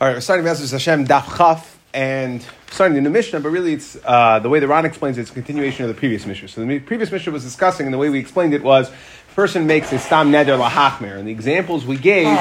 [0.00, 3.50] All right, we're starting Bezos Hashem Daf Chaf and starting in the new Mishnah, but
[3.50, 6.24] really it's uh, the way the Ran explains it, it's a continuation of the previous
[6.24, 6.48] Mishnah.
[6.48, 8.90] So the previous Mishnah was discussing, and the way we explained it was,
[9.34, 12.34] person makes a stam neder lahachmer, and the examples we gave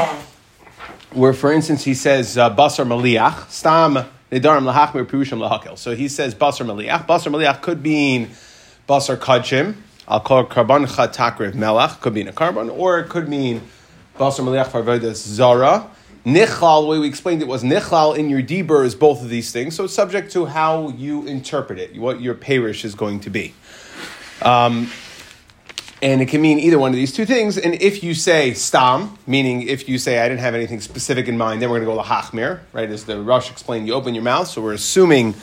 [1.14, 3.96] were, for instance, he says uh, basar maliach, stam
[4.32, 5.78] nedarim lahachmer pirushim lahakel.
[5.78, 7.08] So he says basar maliach.
[7.08, 8.30] Basar maliach could mean
[8.88, 9.76] basar kachim.
[10.08, 12.00] I'll call it karban chatakriv melach.
[12.00, 13.64] Could mean a carbon, or it could mean
[14.18, 15.92] basar maliach farvodas zara.
[16.36, 19.52] Nichlal, the way we explained it was nichlal in your dibur is both of these
[19.52, 19.76] things.
[19.76, 23.54] So it's subject to how you interpret it, what your parish is going to be.
[24.42, 24.90] Um,
[26.02, 27.58] and it can mean either one of these two things.
[27.58, 31.38] And if you say stam, meaning if you say I didn't have anything specific in
[31.38, 32.90] mind, then we're going to go to lahachmir, right?
[32.90, 34.48] As the Rush explained, you open your mouth.
[34.48, 35.36] So we're assuming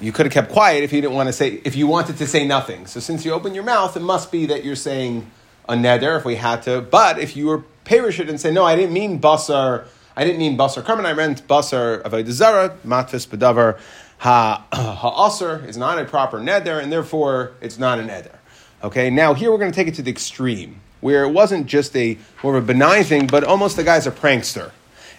[0.00, 2.26] you could have kept quiet if you didn't want to say, if you wanted to
[2.26, 2.86] say nothing.
[2.86, 5.30] So since you open your mouth, it must be that you're saying
[5.68, 6.80] a neder if we had to.
[6.80, 9.84] But if you were perish it and say, no, I didn't mean basar,
[10.16, 13.80] I didn't mean basar karman, I meant basar avodah matfis bedavar
[14.18, 18.36] ha ha'aser is not a proper neder, and therefore it's not a neder.
[18.84, 21.96] Okay, now here we're going to take it to the extreme, where it wasn't just
[21.96, 24.70] a more of a benign thing, but almost the guy's a prankster.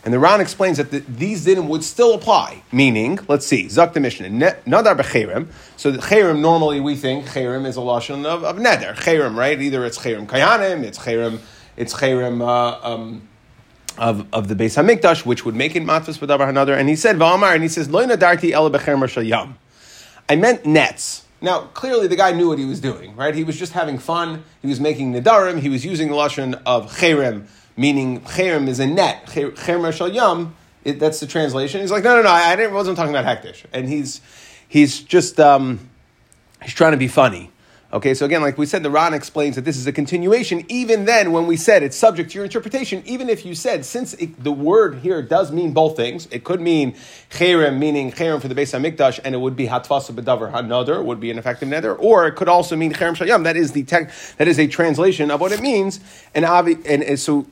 [0.05, 3.94] And the Ran explains that the, these dinim would still apply, meaning, let's see, Zak
[3.94, 5.47] the Mishnah, Nadar b'cherim.
[5.75, 8.95] So cherim, normally we think cherim is a lashon of, of neder.
[8.95, 9.61] Cherim, right?
[9.61, 11.39] Either it's cherim kayanim, it's cherim
[11.77, 13.27] it's chayrim uh, um,
[13.97, 16.73] of, of the Beis Hamikdash, which would make it matzvahs b'davar another.
[16.73, 19.58] And he said, V'amar, and he says, Lo nadarti ela b'cher yam.
[20.30, 21.25] I meant nets.
[21.42, 23.33] Now, clearly the guy knew what he was doing, right?
[23.33, 24.44] He was just having fun.
[24.61, 25.59] He was making nidarim.
[25.59, 29.25] He was using the lashon of cherem, meaning cherem is a net.
[29.25, 31.81] Cherem yam, that's the translation.
[31.81, 33.66] He's like, no, no, no, I didn't, wasn't talking about hektish.
[33.73, 34.22] And he's,
[34.67, 35.80] he's just, um,
[36.61, 37.50] he's trying to be funny.
[37.94, 40.64] Okay, so again, like we said, the Ran explains that this is a continuation.
[40.70, 44.14] Even then, when we said it's subject to your interpretation, even if you said, since
[44.14, 46.95] it, the word here does mean both things, it could mean
[47.30, 51.20] cherem, meaning cherem for the Beis Hamikdash, and it would be hatvasa bedavar hanother, would
[51.20, 53.44] be an effective nether, or it could also mean cherem shayam.
[53.44, 55.99] That is the tech, that is a translation of what it means,
[56.33, 57.45] and, and, and so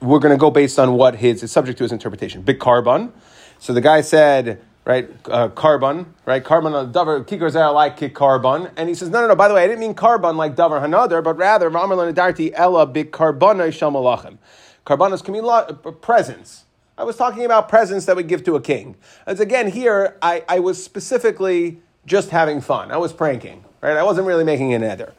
[0.00, 2.42] we're going to go based on what his is subject to his interpretation.
[2.42, 3.12] Big carbon.
[3.60, 5.08] So the guy said right?
[5.26, 6.42] Uh, carbon, right?
[6.42, 9.36] Carbon on davar kikar like kick carbon, and he says, no, no, no.
[9.36, 12.86] By the way, I didn't mean carbon like davar hanother, but rather v'amar darti ella
[12.86, 14.38] big carbona shamalachim.
[14.84, 16.64] Carbonas can mean uh, presents.
[16.98, 18.96] I was talking about presents that we give to a king.
[19.26, 22.90] As again, here I, I was specifically just having fun.
[22.90, 23.96] I was pranking, right?
[23.96, 25.14] I wasn't really making an ether.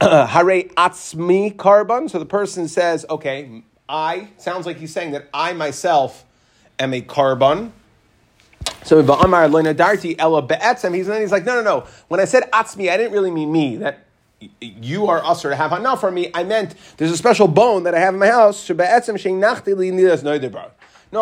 [0.00, 2.08] Hare atzmi carbon.
[2.08, 6.24] So the person says, okay, I sounds like he's saying that I myself
[6.78, 7.72] am a carbon
[8.84, 11.86] so Ba'amar Darti Ella Be'etzem, he's, he's like, no, no, no.
[12.08, 14.06] When I said Atzmi, I didn't really mean me, that
[14.60, 16.30] you are usher to have hana for me.
[16.34, 18.68] I meant there's a special bone that I have in my house.
[18.68, 18.76] No,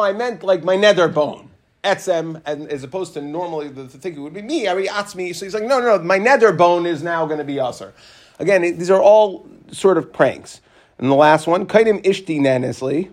[0.03, 1.51] I meant like my nether bone.
[1.85, 5.35] Etzem, and as opposed to normally the, the thing would be me, Ari Atzmi.
[5.35, 7.93] So he's like, no, no, no, my nether bone is now going to be usher.
[8.39, 10.61] Again, these are all sort of pranks.
[10.99, 13.11] And the last one, Kaidim Ishti Nanisli.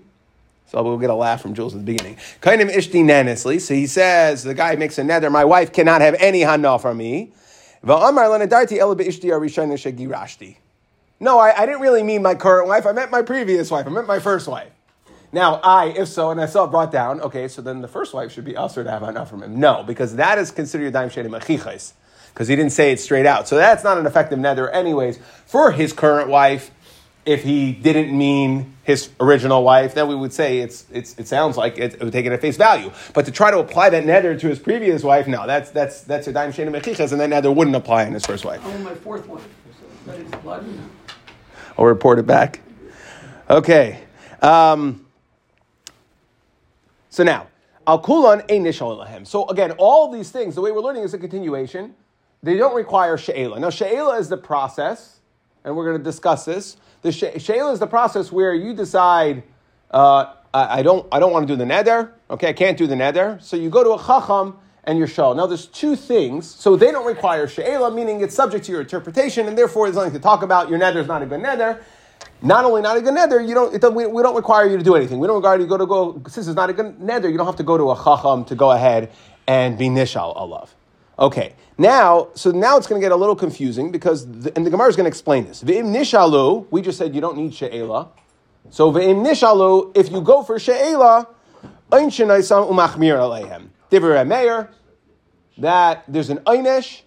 [0.69, 2.13] So we'll get a laugh from Jules at the beginning.
[2.13, 3.59] Of ishti nanisli.
[3.59, 6.97] So he says, the guy makes a nether, my wife cannot have any hana from
[6.97, 7.31] me.
[11.21, 12.85] No, I, I didn't really mean my current wife.
[12.85, 13.87] I meant my previous wife.
[13.87, 14.71] I meant my first wife.
[15.31, 18.13] Now, I, if so, and I saw it brought down, okay, so then the first
[18.13, 19.59] wife should be usher to have hana from him.
[19.59, 21.93] No, because that is considered daim sheni machichais.
[22.33, 23.47] Because he didn't say it straight out.
[23.47, 25.19] So that's not an effective nether anyways.
[25.45, 26.71] For his current wife,
[27.25, 31.57] if he didn't mean his original wife, then we would say it's, it's, it sounds
[31.57, 32.91] like it, it would take it at face value.
[33.13, 36.27] But to try to apply that neder to his previous wife, no, that's that's that's
[36.27, 38.61] a daim shena mechichas, and that neder wouldn't apply in his first wife.
[38.63, 39.47] Oh, my fourth wife.
[40.41, 40.65] blood.
[41.77, 42.61] I'll report it back.
[43.47, 44.01] Okay.
[44.41, 45.05] Um,
[47.11, 47.45] so now,
[47.85, 51.93] al kulan a So again, all these things, the way we're learning is a continuation.
[52.41, 53.59] They don't require she'ela.
[53.59, 55.19] Now, she'ela is the process,
[55.63, 59.43] and we're going to discuss this the shayla is the process where you decide,
[59.91, 62.11] uh, I, I, don't, I don't want to do the neder.
[62.29, 63.41] Okay, I can't do the neder.
[63.41, 65.35] So you go to a chacham and you're shal.
[65.35, 66.49] Now there's two things.
[66.49, 70.13] So they don't require she'ela, meaning it's subject to your interpretation, and therefore there's nothing
[70.13, 70.69] to talk about.
[70.69, 71.81] Your neder is not a good neder.
[72.41, 74.83] Not only not a good neder, you don't, it, we, we, don't require you to
[74.83, 75.19] do anything.
[75.19, 77.37] We don't require you to go to go, since it's not a good neder, you
[77.37, 79.11] don't have to go to a chacham to go ahead
[79.47, 80.69] and be nishal alav.
[81.19, 84.69] Okay, now, so now it's going to get a little confusing because, the, and the
[84.69, 85.61] Gemara is going to explain this.
[85.61, 88.07] V'im nishalu, we just said you don't need she'ela.
[88.69, 91.27] So v'im nishalu, if you go for she'ela,
[91.91, 93.67] ein shenaisam umachmir aleihem.
[93.91, 94.71] Divrei meir,
[95.57, 97.01] that there's an einish,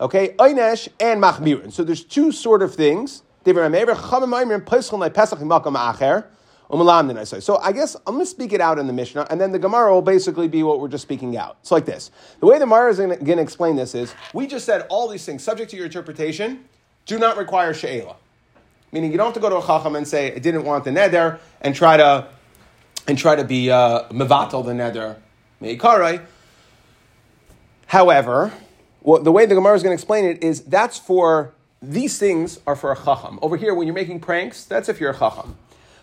[0.00, 1.72] okay, einish and machmirin.
[1.72, 3.22] So there's two sort of things.
[3.44, 6.24] Divrei meir, chamim aimrim, pesachon pesach makam.
[6.72, 9.58] So I guess I'm going to speak it out in the Mishnah, and then the
[9.58, 11.58] Gemara will basically be what we're just speaking out.
[11.60, 12.10] It's like this.
[12.40, 15.24] The way the Gemara is going to explain this is, we just said all these
[15.26, 16.64] things, subject to your interpretation,
[17.04, 18.16] do not require she'ela.
[18.90, 20.90] Meaning you don't have to go to a chacham and say, I didn't want the
[20.90, 22.26] neder, and try to,
[23.06, 25.16] and try to be uh, mevatel the neder,
[25.60, 26.24] meikarai.
[27.86, 28.50] However,
[29.02, 31.52] well, the way the Gemara is going to explain it is that's for,
[31.82, 33.38] these things are for a chacham.
[33.42, 35.58] Over here, when you're making pranks, that's if you're a chacham.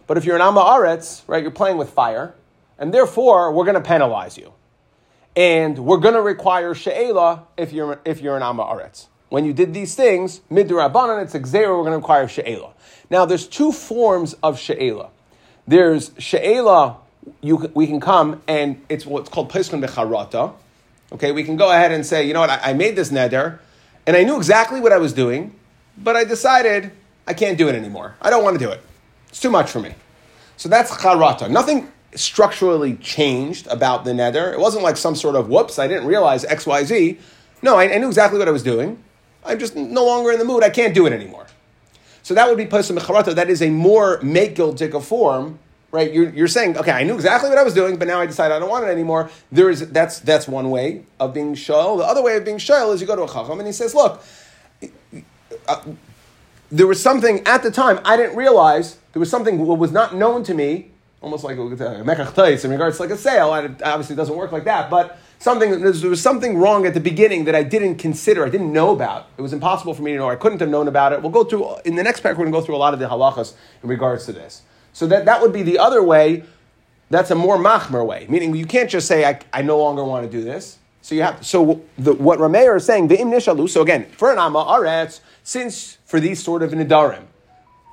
[0.10, 2.34] But if you're an Amma Aretz, right, you're playing with fire,
[2.80, 4.54] and therefore we're going to penalize you.
[5.36, 9.06] And we're going to require She'ela if you're, if you're an Amma Aretz.
[9.30, 12.74] When you did these things, Midrabanan, it's Xera, we're going to require She'ela.
[13.12, 15.12] Now, there's two forms of She'ela.
[15.68, 16.98] There's She'ela,
[17.42, 20.54] you, we can come, and it's what's called Peskin Becharata.
[21.12, 23.60] Okay, we can go ahead and say, you know what, I, I made this neder,
[24.08, 25.54] and I knew exactly what I was doing,
[25.96, 26.94] but I decided
[27.28, 28.16] I can't do it anymore.
[28.20, 28.82] I don't want to do it.
[29.30, 29.94] It's too much for me.
[30.58, 31.50] So that's charata.
[31.50, 34.52] Nothing structurally changed about the neder.
[34.52, 37.20] It wasn't like some sort of whoops, I didn't realize X, Y, Z.
[37.62, 39.02] No, I, I knew exactly what I was doing.
[39.46, 40.64] I'm just no longer in the mood.
[40.64, 41.48] I can't do it anymore.
[42.24, 43.34] So that would be posum mecharata.
[43.34, 45.60] That is a more mekil form,
[45.92, 46.12] right?
[46.12, 48.52] You're, you're saying, okay, I knew exactly what I was doing, but now I decide
[48.52, 49.30] I don't want it anymore.
[49.52, 51.98] There is that's that's one way of being shoel.
[51.98, 53.96] The other way of being shoel is you go to a chacham and he says,
[53.96, 54.22] look.
[55.68, 55.82] Uh,
[56.72, 58.98] there was something at the time I didn't realize.
[59.14, 62.98] There was something what was not known to me, almost like a mekach in regards
[62.98, 63.54] to like a sale.
[63.56, 67.46] It obviously doesn't work like that, but something there was something wrong at the beginning
[67.46, 69.28] that I didn't consider, I didn't know about.
[69.38, 70.30] It was impossible for me to know.
[70.30, 71.22] I couldn't have known about it.
[71.22, 72.32] We'll go through in the next parak.
[72.32, 74.62] We're going to go through a lot of the halachas in regards to this.
[74.94, 76.44] So that that would be the other way.
[77.10, 80.30] That's a more machmer way, meaning you can't just say I, I no longer want
[80.30, 80.78] to do this.
[81.02, 83.68] So you have so the, what Rameir is saying the im nishalu.
[83.70, 87.26] So again, for an amma aretz, since for these sort of nidarim,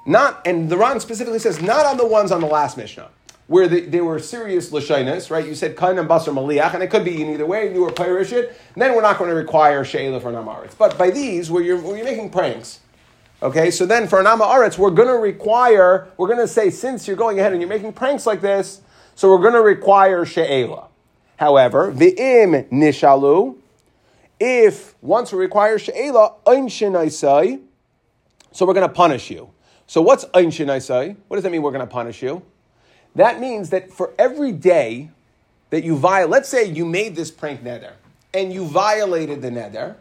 [0.06, 3.10] not and the Ran specifically says not on the ones on the last Mishnah
[3.46, 5.46] where they, were serious lashinas, right?
[5.46, 7.72] You said kain and basar maliach, and it could be in either way.
[7.72, 10.76] You were pirish it, then we're not going to require sheila for namaretz.
[10.76, 12.80] But by these, where you're where you're making pranks.
[13.42, 17.06] Okay, so then for an aretz, we're going to require, we're going to say, since
[17.06, 18.80] you're going ahead and you're making pranks like this,
[19.14, 20.88] so we're going to require she'ela.
[21.36, 23.58] However, the im nishalu,
[24.40, 27.60] if once we require she'ela, ein shenaisai,
[28.56, 29.50] so we're going to punish you.
[29.87, 31.14] So what's ein shenaisai?
[31.29, 32.41] What does that mean we're going to punish you?
[33.14, 35.11] That means that for every day
[35.69, 37.93] that you violate, let's say you made this prank neder
[38.32, 39.97] and you violated the neder,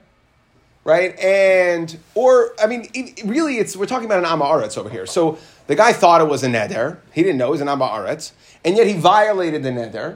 [0.86, 1.20] right?
[1.20, 5.06] And, or, I mean, it, really, it's, we're talking about an Amaretz over here.
[5.06, 5.38] So
[5.68, 7.00] the guy thought it was a neder.
[7.12, 8.32] He didn't know it was an Amaretz.
[8.64, 10.16] And yet he violated the neder.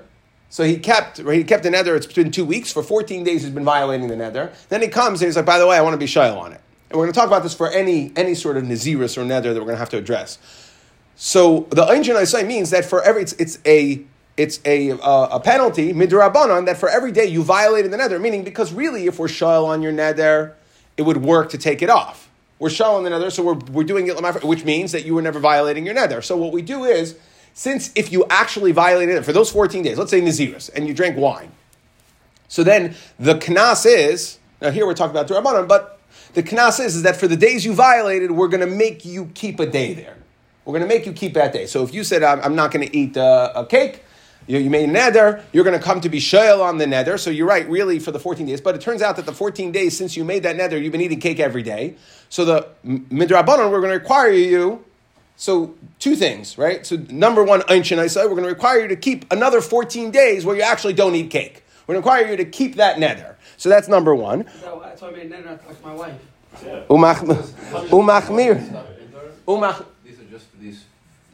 [0.50, 3.52] So he kept, he kept the neder, it's been two weeks, for 14 days he's
[3.52, 4.54] been violating the neder.
[4.70, 6.54] Then he comes and he's like, by the way, I want to be shy on
[6.54, 6.62] it.
[6.90, 9.54] And we're going to talk about this for any, any sort of Naziris or neder
[9.54, 10.40] that we're going to have to address.
[11.16, 14.02] So the Einjin say means that for every, it's, it's a,
[14.38, 18.20] it's a, uh, a penalty, midrabanan, that for every day you violated the neder.
[18.20, 20.54] Meaning, because really, if we're shal on your neder,
[20.98, 22.30] it would work to take it off.
[22.58, 25.22] We're shal on the neder, so we're, we're doing it, which means that you were
[25.22, 26.24] never violating your neder.
[26.24, 27.18] So what we do is,
[27.54, 30.94] since if you actually violated it for those 14 days, let's say Naziris, and you
[30.94, 31.52] drank wine,
[32.48, 35.99] so then the knas is, now here we're talking about Durabanan, but
[36.34, 39.32] the knas is, is that for the days you violated, we're going to make you
[39.34, 40.18] keep a day there.
[40.66, 41.66] We're going to make you keep that day.
[41.66, 44.04] So if you said, I'm, I'm not going to eat uh, a cake,
[44.46, 47.20] you, you made a neder, you're going to come to be shayel on the neder.
[47.20, 48.62] So you're right, really, for the 14 days.
[48.62, 51.02] But it turns out that the 14 days since you made that neder, you've been
[51.02, 51.96] eating cake every day.
[52.30, 54.86] So the midrabanon, we're going to require you
[55.40, 56.86] so two things, right?
[56.86, 60.46] So number one, I said we're going to require you to keep another 14 days
[60.46, 61.64] where you actually don't eat cake.
[61.88, 63.36] We're going to require you to keep that neder.
[63.60, 64.46] So that's number one.
[64.82, 66.16] that's why I made neder like my wife.
[66.90, 68.86] Umachmir.
[69.46, 69.86] Umach.
[70.06, 70.86] These are just for these.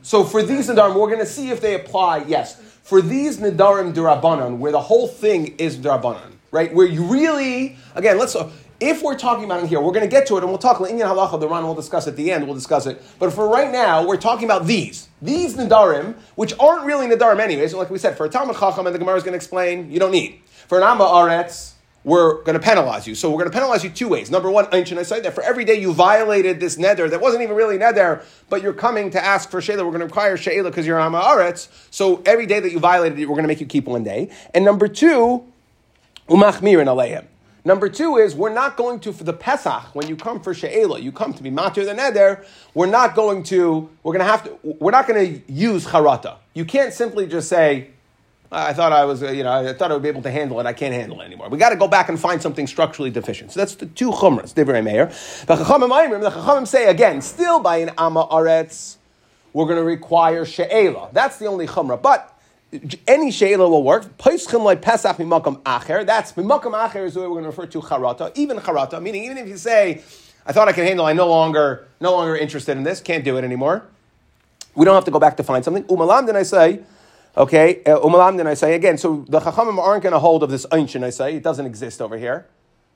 [0.01, 2.25] So for these nadarim, we're going to see if they apply.
[2.27, 6.74] Yes, for these nadarim durabanan, where the whole thing is durabanan, right?
[6.74, 8.36] Where you really, again, let's
[8.79, 10.82] if we're talking about it here, we're going to get to it and we'll talk.
[10.82, 12.46] Indian halacha, the Ran will discuss at the end.
[12.48, 13.03] We'll discuss it.
[13.20, 17.75] But for right now, we're talking about these these nadarim, which aren't really nadarim anyways.
[17.75, 20.00] like we said, for a talmud chacham, and the Gemara is going to explain, you
[20.00, 20.41] don't need.
[20.67, 21.75] For an amma aretz,
[22.05, 23.15] we're going to penalize you.
[23.15, 24.29] So we're going to penalize you two ways.
[24.29, 27.55] Number one, I say that for every day you violated this neder that wasn't even
[27.55, 29.77] really neder, but you're coming to ask for shayla.
[29.77, 31.67] We're going to require shayla because you're amma aretz.
[31.89, 34.29] So every day that you violated it, we're going to make you keep one day.
[34.53, 35.43] And number two,
[36.29, 37.25] umachmir in aleihem.
[37.67, 41.00] Number two is we're not going to for the Pesach when you come for She'ela,
[41.00, 42.45] you come to be matir the neder.
[42.75, 43.89] We're not going to.
[44.03, 44.59] We're going to have to.
[44.62, 46.38] We're not going to use charata.
[46.53, 47.89] You can't simply just say,
[48.55, 50.59] "I thought I was, uh, you know, I thought I would be able to handle
[50.59, 50.65] it.
[50.65, 53.51] I can't handle it anymore." We got to go back and find something structurally deficient.
[53.51, 54.53] So that's the two chumras.
[54.53, 55.07] Divrei Meir.
[55.07, 58.97] The chachamim the chachamim say again, still by an ama aretz.
[59.53, 61.09] we're going to require she'ela.
[61.12, 62.01] That's the only chumrah.
[62.01, 62.31] But
[63.07, 64.17] any she'ela will work.
[64.17, 66.05] Peischim like Pesach mimakam acher.
[66.05, 68.31] That's mimakam acher is the way we're going to refer to charata.
[68.35, 70.01] Even charata, meaning even if you say,
[70.45, 73.38] I thought I could handle, I'm no longer, no longer interested in this, can't do
[73.38, 73.85] it anymore.
[74.75, 75.83] We don't have to go back to find something.
[75.85, 76.81] Umalam, then I say,
[77.38, 78.98] okay, uh, umalam, then I say again.
[78.98, 81.04] So the chachamim aren't going to hold of this ancient.
[81.04, 82.48] I say it doesn't exist over here.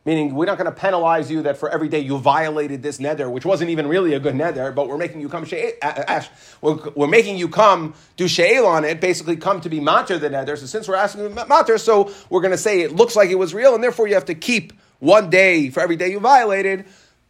[0.06, 3.30] Meaning, we're not going to penalize you that for every day you violated this nether,
[3.30, 5.46] which wasn't even really a good nether, but we're making you come
[5.82, 6.30] ash.
[6.62, 10.30] We're, we're making you come do she'el on it, basically come to be matter the
[10.30, 10.56] nether.
[10.56, 13.54] So since we're asking matter, so we're going to say it looks like it was
[13.54, 16.86] real, and therefore you have to keep one day for every day you violated.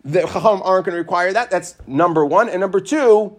[0.06, 1.50] The chacham aren't going to require that.
[1.50, 3.36] That's number one, and number two,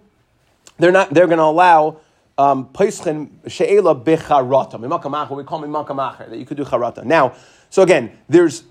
[0.79, 1.15] they're not.
[1.15, 2.01] They're going to allow
[2.41, 4.79] um, she'ela becharata.
[4.79, 7.05] What we call mimakamacher, that you could do charata.
[7.05, 7.35] Now,
[7.69, 8.65] so again, there's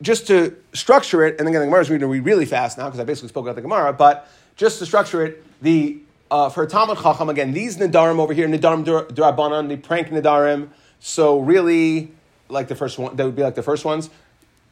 [0.00, 2.86] just to structure it, and again, the Gemara is going to read really fast now
[2.86, 4.26] because I basically spoke about the Gemara, but
[4.56, 5.98] just to structure it, the
[6.30, 11.40] uh, for Talmud Chacham, again, these Nadarim over here, Nadarim Durabanan, the prank Nadarim, so
[11.40, 12.10] really,
[12.48, 14.08] like the first one, that would be like the first ones,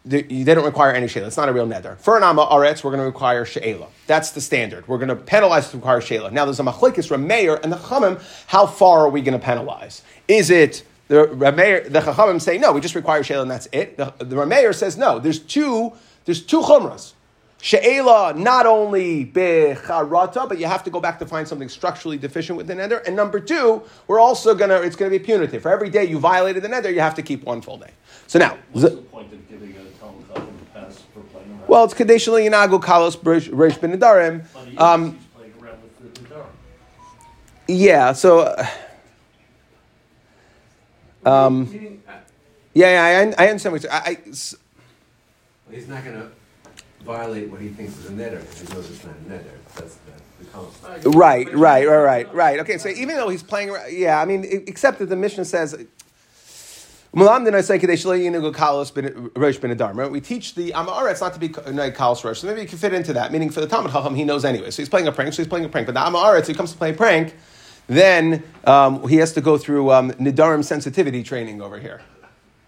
[0.04, 1.26] they, they don't require any Sheila.
[1.26, 1.98] It's not a real Neder.
[1.98, 3.86] For an Amma Aretz, we're going to require Sheila.
[4.06, 4.88] That's the standard.
[4.88, 6.30] We're going to penalize to require Sheila.
[6.30, 8.22] Now, there's a Machlekes from Mayor and the Chamim.
[8.46, 10.02] How far are we going to penalize?
[10.26, 13.96] Is it the Rameir, the Chachamim say no, we just require Sheila and that's it.
[13.96, 15.18] The, the Rameir says no.
[15.18, 15.92] There's two.
[16.24, 17.14] There's two chumras.
[17.62, 22.56] She'ela, not only becharata, but you have to go back to find something structurally deficient
[22.56, 22.98] with the nether.
[22.98, 25.62] And number two, we're also gonna, it's gonna be punitive.
[25.62, 27.90] For every day you violated the nether, you have to keep one full day.
[28.28, 30.26] So now, what's the point of giving a Talmud
[30.72, 31.59] pass for playing around?
[31.70, 34.44] Well, it's kadesh yinagu kalos reish ben nedarim.
[34.76, 35.16] Um,
[37.68, 38.40] yeah, so.
[38.40, 38.66] Uh,
[41.24, 42.02] um,
[42.74, 44.58] yeah, yeah, I, I understand what you're I, I, He's
[45.86, 46.30] not going to
[47.04, 49.52] violate what he thinks is a netter if he knows it's not a netter.
[49.76, 51.14] That's the, the concept.
[51.14, 52.58] Right, right, right, right, right.
[52.58, 55.86] Okay, so even though he's playing, yeah, I mean, except that the mission says.
[57.12, 57.22] We
[60.20, 62.38] teach the Amaretz not to be kalos rosh.
[62.38, 63.32] So maybe you can fit into that.
[63.32, 64.70] Meaning for the Talmud Chacham, he knows anyway.
[64.70, 65.34] So he's playing a prank.
[65.34, 65.86] So he's playing a prank.
[65.86, 67.34] But the Amaretz, he comes to play a prank
[67.90, 72.00] then um, he has to go through um, Nidarim sensitivity training over here.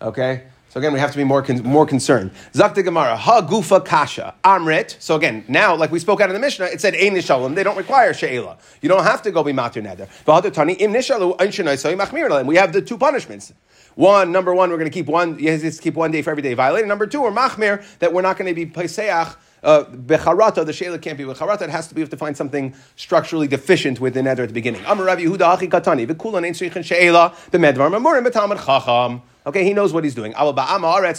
[0.01, 0.43] Okay?
[0.73, 2.31] So again, we have to be more, con- more concerned.
[2.55, 4.97] Zakta Gemara, ha gufa kasha, amrit.
[5.01, 7.55] So again, now, like we spoke out in the Mishnah, it said ein nishalim.
[7.55, 8.57] They don't require she'ela.
[8.81, 10.09] You don't have to go be matir neder.
[10.25, 13.53] V'hadatani im nishalu ein We have the two punishments.
[13.97, 15.37] One, number one, we're going to keep one.
[15.37, 16.89] To keep one day for every day violated.
[16.89, 21.03] Number two, we're machmir that we're not going to be peseach uh, becharata, the shayla
[21.03, 21.63] can't be becharata.
[21.63, 24.49] It has to be, we have to find something structurally deficient with the neder at
[24.49, 24.83] the beginning.
[24.87, 29.23] Amar Rav Yehuda Achi Katani, v'kulan ein shayla, b'medvar mamurim b'tamad chacham.
[29.45, 30.33] Okay, he knows what he's doing.
[30.37, 30.45] I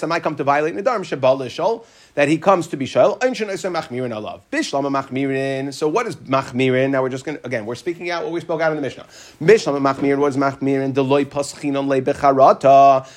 [0.08, 3.20] might come to violate l'shol, that he comes to be shol.
[3.20, 4.54] Machmirin.
[5.74, 6.92] So what is machmirin?
[6.92, 8.82] Now we're just going to, again, we're speaking out what we spoke out in the
[8.82, 9.08] Mishnah.
[9.42, 10.94] Bishlam machmirin, what is machmirin?
[10.94, 12.02] Deloy paschinon le.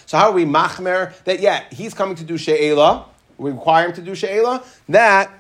[0.06, 1.12] So how are we machmer?
[1.24, 3.06] That, yeah, he's coming to do she'ela,
[3.38, 5.30] we require him to do she'ela, that,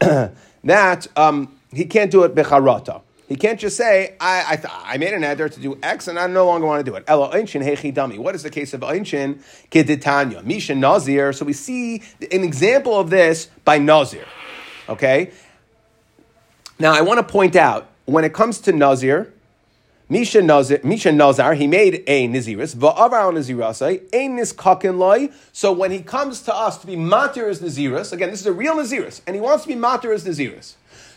[0.00, 3.00] that um, he can't do it becharata.
[3.34, 6.28] He can't just say, I, I, I made an eder to do X and I
[6.28, 7.02] no longer want to do it.
[7.08, 8.16] Elo einchin hechi dami.
[8.16, 9.42] What is the case of einchin?
[9.72, 10.44] Keditanya.
[10.44, 11.32] Misha nazir.
[11.32, 12.00] So we see
[12.30, 14.24] an example of this by nazir.
[14.88, 15.32] Okay?
[16.78, 19.32] Now I want to point out, when it comes to nazir,
[20.08, 25.30] Misha Nazar, Misha Nazar, he made a Naziris, Va'avar Nazirasai, a Niskakin Loi.
[25.50, 28.52] So when he comes to us to be Matir as Naziris, again, this is a
[28.52, 30.74] real Naziris, and he wants to be Matir as Naziris.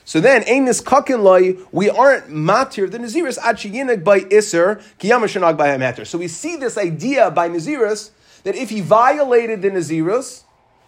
[0.08, 5.76] So then, ein niskakin loy, we aren't matir the naziris achiyinig by iser kiyamashanag by
[5.76, 6.06] matter.
[6.06, 8.12] So we see this idea by naziris
[8.44, 10.44] that if he violated the naziris,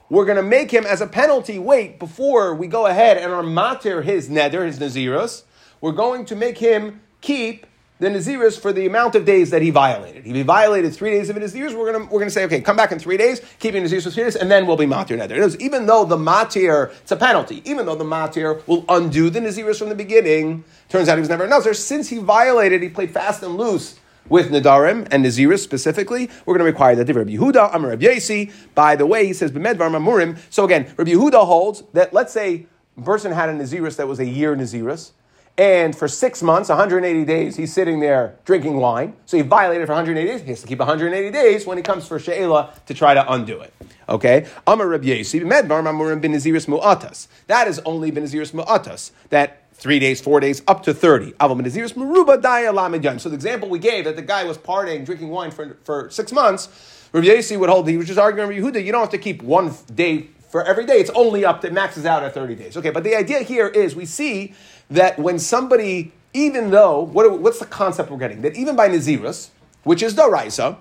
[0.09, 3.43] we're going to make him as a penalty wait before we go ahead and are
[3.43, 5.43] matir his neder, his naziris.
[5.81, 7.65] We're going to make him keep
[7.99, 10.25] the Naziris for the amount of days that he violated.
[10.25, 12.91] He violated three days of his Naziris, we're going we're gonna say, okay, come back
[12.91, 15.59] in three days, keep your Naziris for three days, and then we'll be Matir Neder.
[15.59, 19.77] Even though the Matir, it's a penalty, even though the Matir will undo the Naziris
[19.77, 23.11] from the beginning, turns out he was never a Nazir, since he violated, he played
[23.11, 27.31] fast and loose with Nadarim and Naziris specifically, we're going to require that the Rabbi
[27.31, 28.51] Yehuda, Amar Rabbi Yasi.
[28.75, 30.37] By the way, he says B'medvar Mamurim.
[30.49, 34.19] So again, Rabbi Yehuda holds that let's say a person had a Naziris that was
[34.19, 35.11] a year Naziris,
[35.59, 39.13] and for six months, 180 days, he's sitting there drinking wine.
[39.25, 40.41] So he violated for 180 days.
[40.41, 43.59] He has to keep 180 days when he comes for She'ela to try to undo
[43.59, 43.73] it.
[44.07, 44.47] Okay?
[44.65, 47.27] Medbar.
[47.47, 49.11] That is only bin Mu'atas.
[49.31, 51.33] That three days, four days, up to 30.
[51.37, 56.31] So the example we gave that the guy was partying, drinking wine for, for six
[56.31, 56.69] months,
[57.11, 59.43] Rabbi Yesi would hold, he was just arguing with Yehuda, you don't have to keep
[59.43, 60.95] one day for every day.
[60.95, 62.75] It's only up to maxes out at 30 days.
[62.75, 64.53] Okay, but the idea here is we see
[64.89, 68.41] that when somebody even though, what, what's the concept we're getting?
[68.41, 69.49] That even by Nazirus,
[69.83, 70.77] which is Doraisa,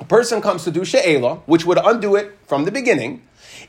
[0.00, 3.22] a person comes to do She'ela, which would undo it from the beginning.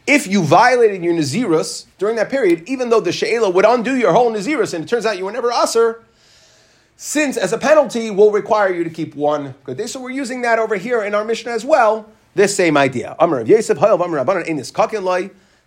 [0.06, 4.12] If you violated your Nazirus during that period, even though the She'ela would undo your
[4.12, 6.04] whole Nazirus, and it turns out you were never Aser,
[6.96, 9.86] since as a penalty will require you to keep one good day.
[9.86, 13.16] So we're using that over here in our Mishnah as well, this same idea.
[13.20, 15.04] Amr of Amr kakin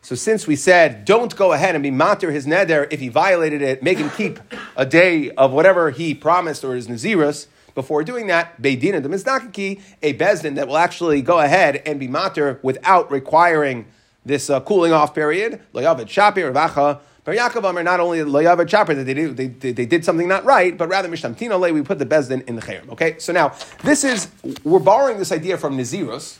[0.02, 3.62] So since we said don't go ahead and be matir his neder if he violated
[3.62, 4.40] it, make him keep
[4.76, 7.47] a day of whatever he promised or his nazirus.
[7.75, 12.00] Before doing that, Beidin and the Mizdakiki, a bezdin that will actually go ahead and
[12.00, 13.87] be matir without requiring
[14.25, 15.61] this uh, cooling off period.
[15.73, 19.73] Loyavet Shapir Ravacha Bar Yaakov Amar not only Loyav Chopper that they did, they, they,
[19.73, 22.62] they, did something not right, but rather Mishtamtina Le, we put the Bezdin in the
[22.62, 22.88] Cherem.
[22.90, 23.54] Okay, so now
[23.85, 24.28] this is,
[24.64, 26.38] we're borrowing this idea from Nazirus.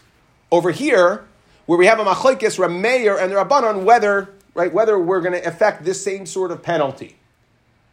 [0.50, 1.26] Over here,
[1.67, 5.85] where we have a Machlaikis, Rameir, and Rabbanon, whether, right, whether we're going to affect
[5.85, 7.17] this same sort of penalty.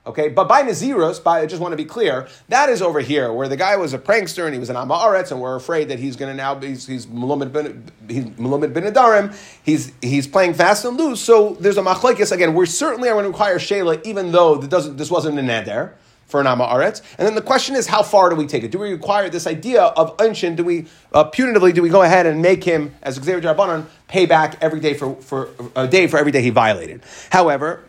[0.06, 3.34] Okay, but by Naziros, by, I just want to be clear, that is over here
[3.34, 6.00] where the guy was a prankster and he was an Amaretz, and we're afraid that
[6.00, 9.38] he's going to now be he's, he's Mulumid bin Adarim.
[9.64, 11.20] He's he's playing fast and loose.
[11.20, 12.54] So there's a machlekes again.
[12.54, 15.92] We're certainly are going to require Shayla, even though doesn't this wasn't a neder
[16.27, 17.01] for an Amaretz.
[17.17, 18.72] And then the question is, how far do we take it?
[18.72, 20.55] Do we require this idea of Unshin?
[20.55, 24.25] Do we uh, punitively do we go ahead and make him as Xavier Jarbanan pay
[24.25, 27.01] back every day for, for a day for every day he violated?
[27.31, 27.84] However,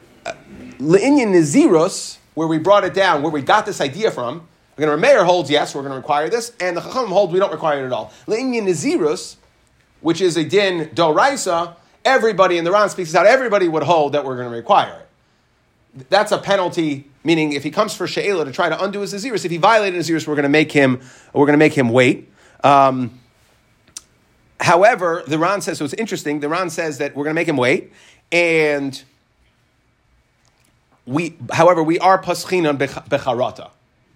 [0.78, 5.02] Le'inyan Naziros, where we brought it down, where we got this idea from, we're going
[5.02, 7.82] to holds yes, we're going to require this, and the Chacham holds we don't require
[7.82, 8.12] it at all.
[8.28, 9.34] Le'inyan Nazirus,
[10.00, 14.24] which is a din doraisa, everybody in the Ran speaks out, everybody would hold that
[14.24, 15.07] we're going to require it.
[16.10, 19.44] That's a penalty, meaning if he comes for She'ela to try to undo his Naziris,
[19.44, 21.00] if he violated Naziris, we're going to make him,
[21.32, 22.30] we're going to make him wait.
[22.64, 23.18] Um,
[24.60, 27.48] however, the Ran says, so it's interesting, the Ran says that we're going to make
[27.48, 27.92] him wait,
[28.32, 29.02] and
[31.06, 33.70] we, however, we are paschinan becharata.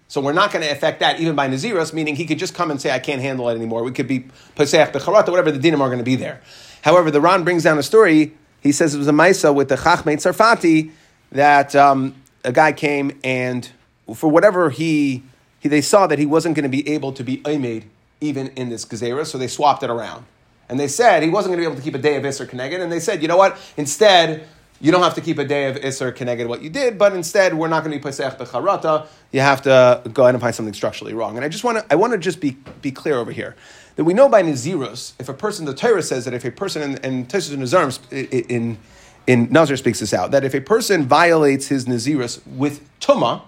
[0.08, 2.70] So we're not going to affect that even by Naziris, meaning he could just come
[2.70, 3.82] and say, I can't handle it anymore.
[3.82, 6.42] We could be Pesach Becharata, whatever the dinim are going to be there.
[6.82, 8.34] However, the Ran brings down a story.
[8.60, 10.90] He says it was a Maisa with the Chachmei Sarfati
[11.32, 12.14] that um,
[12.44, 13.68] a guy came and
[14.14, 15.22] for whatever he,
[15.60, 17.84] he, they saw that he wasn't going to be able to be Aymed
[18.20, 20.24] even in this Gezerah, so they swapped it around.
[20.68, 22.48] And they said he wasn't going to be able to keep a day of Isser
[22.48, 24.46] Keneged, and they said, you know what, instead,
[24.80, 27.54] you don't have to keep a day of Isser connected what you did, but instead
[27.54, 29.06] we're not going to be Pesach Becharata.
[29.30, 31.36] You have to go ahead and find something structurally wrong.
[31.36, 33.54] And I just want to, I want to just be, be clear over here
[33.94, 36.82] that we know by Nazirus, if a person, the Torah says that if a person,
[36.82, 38.78] and, and Tosus Nazarm in, in,
[39.26, 43.42] in Nazir speaks this out, that if a person violates his Nazirus with Tuma,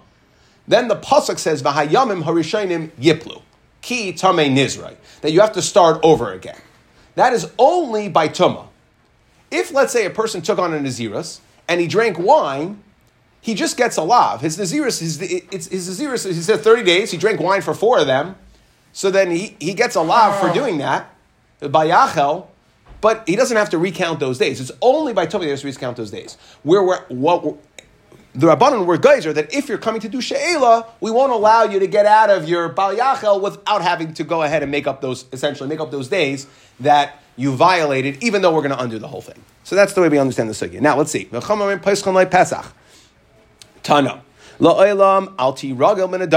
[0.67, 3.41] then the Pasuk says, Vahayamim Harishainim Yiplu,
[3.81, 6.57] Ki Tame Nizrai, that you have to start over again.
[7.15, 8.67] That is only by Tuma.
[9.51, 12.81] If, let's say, a person took on a Naziris and he drank wine,
[13.41, 14.41] he just gets a lav.
[14.41, 17.99] His Naziris, his, it's, his Naziris, he said 30 days, he drank wine for four
[17.99, 18.35] of them.
[18.91, 20.53] So then he, he gets a lav for oh.
[20.53, 21.13] doing that,
[21.59, 22.47] by Yachel,
[23.05, 24.59] but he doesn't have to recount those days.
[24.59, 26.39] It's only by Tobi that he has to recount those days.
[26.63, 27.53] Where we're, what we're,
[28.33, 31.77] the Rabbanon were geyser that if you're coming to do She'ela, we won't allow you
[31.77, 35.01] to get out of your Bal Yachel without having to go ahead and make up
[35.01, 36.47] those, essentially, make up those days
[36.79, 39.39] that you violated, even though we're going to undo the whole thing.
[39.63, 40.81] So that's the way we understand the sugya.
[40.81, 41.25] Now let's see.
[44.59, 46.27] La'olam alti ragel min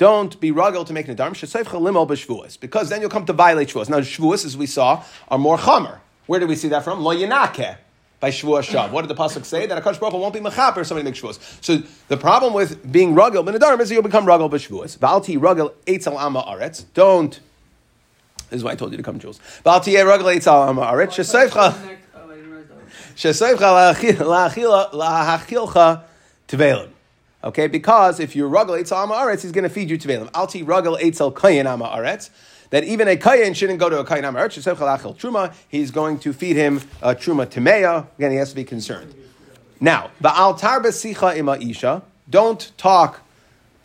[0.00, 1.06] Don't be ragel to make.
[1.06, 2.58] Shesayfcha limol b'shvuas.
[2.58, 3.90] Because then you'll come to violate shvuas.
[3.90, 5.98] Now shvuas, as we saw, are more chamer.
[6.26, 7.02] Where do we see that from?
[7.02, 7.76] Lo yinake
[8.18, 8.92] by Shavuot Shav.
[8.92, 9.66] What did the pasuk say?
[9.66, 11.38] That a Baruch Hu won't be mechaper if somebody makes Shavuos.
[11.62, 14.96] So the problem with being rugel minadarim is that you'll become rugel b'Shavuos.
[14.96, 16.86] Valti rugel eitzel ama aretz.
[16.94, 17.38] Don't
[18.48, 19.38] this is why I told you to come, to Jules.
[27.42, 30.28] Okay, because if you're rugel eitzel ama aretz, he's going to feed you tvelim.
[30.34, 32.28] Alti rugel eitzel kayin ama aretz.
[32.68, 35.16] That even a kayin shouldn't go to a kayin ama aretz.
[35.18, 35.54] truma.
[35.66, 38.06] He's going to feed him truma timeya.
[38.18, 39.14] Again, he has to be concerned.
[39.80, 42.02] Now, ba'al tarba sicha ima isha.
[42.28, 43.22] Don't talk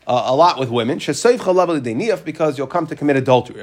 [0.05, 0.97] uh, a lot with women.
[2.25, 3.61] Because you'll come to commit adultery.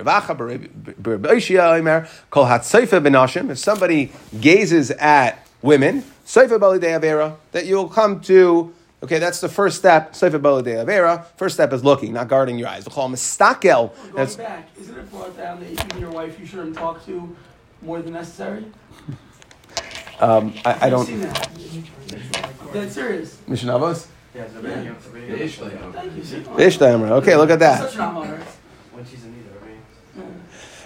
[3.50, 8.74] If somebody gazes at women, that you'll come to.
[9.02, 10.14] Okay, that's the first step.
[10.14, 12.84] First step is looking, not guarding your eyes.
[12.86, 13.92] We call mistakel.
[14.12, 17.36] Going back, isn't it brought down that even your wife you shouldn't talk to
[17.82, 18.64] more than necessary?
[20.20, 21.08] Um, I, I don't.
[22.72, 23.38] That's serious.
[23.48, 24.06] Mishnavos?
[24.34, 25.92] Yeah, the video, the video.
[25.92, 27.14] Thank you.
[27.14, 27.80] Okay, look at that.
[27.80, 28.40] Such an honor.
[28.92, 29.82] When she's in need of rain.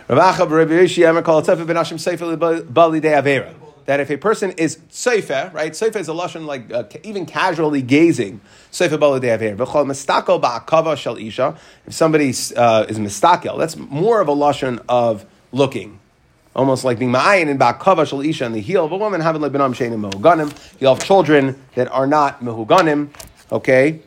[0.09, 3.55] Ravacha b'Rebbe Yishi Emer Kol Tzefer Ben Hashem Sefer Bali De Avera.
[3.87, 5.73] That if a person is seifa, right?
[5.73, 8.41] Seifa is a lashon like uh, even casually gazing.
[8.71, 9.65] Seifa baladei aver.
[9.65, 11.57] V'chol mistakel ba'akava shel isha.
[11.87, 16.01] If somebody uh, is mistakel, that's more of a lashon of looking.
[16.55, 19.41] Almost like being ma'ayin in ba'akava shel isha in the heel of a woman having
[19.41, 20.53] like benam sheinim mehuganim.
[20.81, 23.11] You'll have children that are not mehuganim.
[23.53, 24.01] Okay,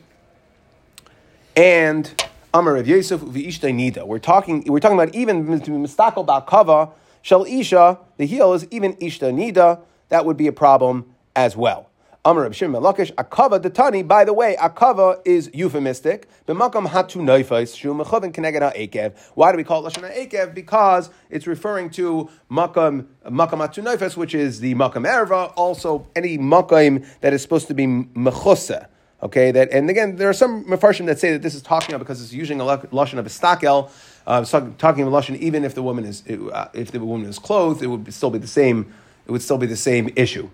[1.56, 4.06] and Amar Rav Yosef u'v'ishtay nida.
[4.06, 4.64] We're talking.
[4.64, 6.90] We're talking about even mistakel ba'akava
[7.22, 7.98] shel isha.
[8.16, 9.80] The heel is even ishta nida.
[10.08, 11.06] That would be a problem
[11.36, 11.90] as well.
[12.22, 14.06] Amar Rav Shimon Melakish akava detani.
[14.06, 16.24] By the way, akava is euphemistic.
[16.46, 19.16] B'makam hatu neifais shu mechavin keneged ha'ekev.
[19.34, 20.54] Why do we call it lashon ha'ekev?
[20.54, 25.54] Because it's referring to makam makam hatu neifais, which is the makam erva.
[25.56, 28.86] Also, any makam that is supposed to be mechuseh.
[29.22, 32.00] Okay, that and again, there are some mafarshim that say that this is talking about
[32.00, 33.90] because it's using a lashon of a stakel,
[34.26, 37.38] uh, so- talking of lashon even if the woman is uh, if the woman is
[37.38, 38.92] clothed, it would still be the same.
[39.26, 40.48] It would still be the same issue.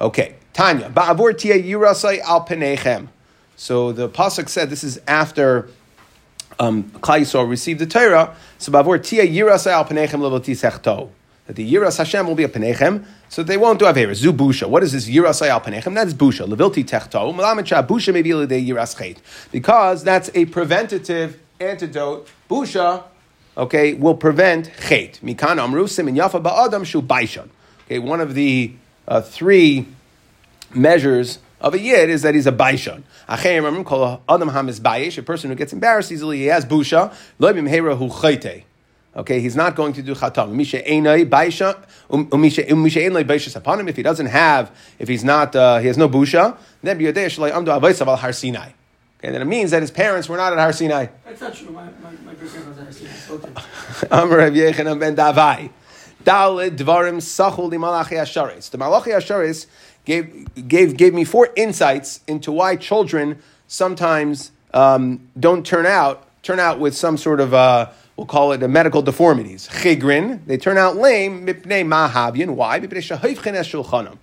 [0.00, 3.08] Okay, Tanya, ba'avur tia yirasai al penechem.
[3.56, 5.68] So the pasuk said this is after
[6.58, 8.34] um, Yisrael received the Torah.
[8.58, 11.10] So ba'avur tia yirasai al penechem levotisechto.
[11.46, 14.14] That the yiras Hashem will be a penechem, so they won't do avera.
[14.14, 14.68] Zu busha.
[14.68, 15.94] What is this yiras al penechem?
[15.94, 16.46] That's busha.
[16.46, 17.34] Levilti techto.
[17.86, 19.18] Busha maybe the yiras.
[19.50, 22.28] Because that's a preventative antidote.
[22.50, 23.04] Busha,
[23.56, 25.20] okay, will prevent chet.
[25.22, 27.48] Mikan amru simin yafa ba'adam shu baishan.
[27.86, 28.72] Okay, one of the
[29.06, 29.86] uh, three
[30.74, 33.04] measures of a yid is that he's a baishan.
[33.28, 35.16] Achayim amrim kol adam ham is bayish.
[35.16, 37.14] A person who gets embarrassed easily, he has busha.
[37.38, 38.64] Lo bimheira hu chayte.
[39.14, 40.50] Okay, he's not going to do chatam.
[40.50, 41.22] Misha einai
[42.10, 43.86] um, umisha umisha einai baisha upon him.
[43.86, 47.52] If he doesn't have, if he's not, uh, he has no busha, then biyodei shalai
[47.52, 48.70] amdu avaisav al har Sinai.
[49.22, 51.08] Okay, then it means that his parents were not at Har Sinai.
[51.26, 51.68] That's not true.
[51.68, 53.12] My, my, my great grandmother has seen it.
[53.16, 53.52] So too.
[54.10, 55.68] Amar Rav Yechanan ben Davai.
[56.24, 58.70] Daled dvarim sachul malachi asharis.
[58.70, 59.66] The malachi asharis
[60.06, 66.58] gave, gave, gave me four insights into why children sometimes um, don't turn out, turn
[66.58, 69.68] out with some sort of, uh, we'll call it a medical deformities.
[69.68, 72.54] Chigrin, they turn out lame, mipnei mahavyin.
[72.54, 72.80] Why?
[72.80, 74.16] Mipnei shahayvchen es shulchanam.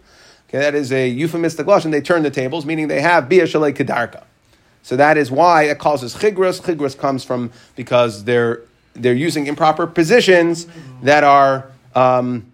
[0.49, 1.91] Okay, that is a euphemistic lashon.
[1.91, 4.23] They turn the tables, meaning they have bia shalei kedarka.
[4.87, 6.61] So that is why it causes chigros.
[6.61, 8.61] Chigros comes from because they're
[8.93, 10.65] they're using improper positions
[11.01, 12.49] that are um,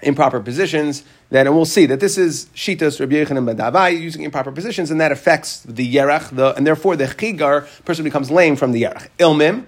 [0.00, 1.02] improper positions.
[1.30, 4.92] That and we'll see that this is shitas Rabbi Yechanan ben Davai using improper positions,
[4.92, 8.84] and that affects the yerach, the, and therefore the chigar person becomes lame from the
[8.84, 9.08] yerach.
[9.18, 9.64] Ilmim.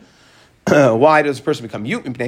[0.96, 2.04] Why does a person become mute?
[2.04, 2.26] Because they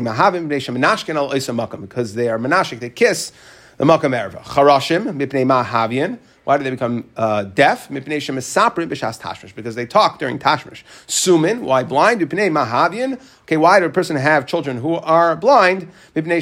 [2.29, 3.31] are menashik, they kiss
[3.77, 4.43] the makam erva.
[4.43, 6.19] Charashim, mipnei mahavyan.
[6.45, 7.89] Why do they become uh, deaf?
[7.89, 10.83] Because they talk during tashmish.
[11.07, 12.21] Sumin, why blind?
[12.21, 13.21] Mipnei mahavyan.
[13.43, 15.89] Okay, why do a person have children who are blind?
[16.17, 16.33] Now,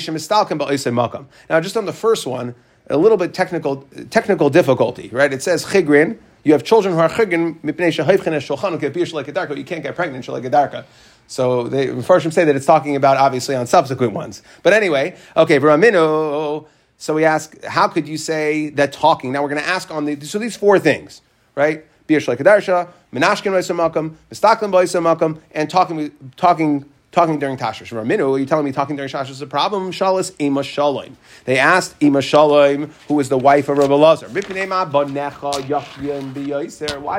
[1.60, 2.54] just on the first one,
[2.88, 5.32] a little bit technical, technical difficulty, right?
[5.32, 6.18] It says chigrin.
[6.44, 9.56] You have children who are chigrin mipnei shehoivchen es shulchan shalei kedarka.
[9.56, 10.84] You can't get pregnant shalei kedarka.
[11.26, 14.42] So they Mepharshim say that it's talking about obviously on subsequent ones.
[14.64, 16.66] But anyway, okay, V'raminu.
[17.00, 19.32] So we ask, how could you say that talking?
[19.32, 21.22] Now we're going to ask on the so these four things,
[21.54, 21.86] right?
[22.06, 27.90] Bir shalei kedarsha, menashkin b'yisamakam, mistaklim b'yisamakam, and talking talking talking during Tashrish.
[27.90, 29.90] Raminu, are you telling me talking during Tashrish is a problem?
[29.92, 31.16] Shalas Ema Shalom.
[31.46, 34.28] They asked Ema Shalom, who was the wife of Rabbi Lazar.
[34.28, 34.42] Why